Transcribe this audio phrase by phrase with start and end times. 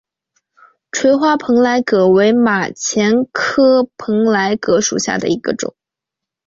[0.91, 5.75] 垂花蓬莱葛为马钱科蓬莱葛属下的一个种。